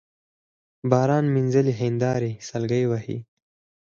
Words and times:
باران 0.89 1.25
مينځلي 1.33 1.73
هينداري 1.81 2.31
سلګۍ 2.47 2.83
وهي 2.87 3.17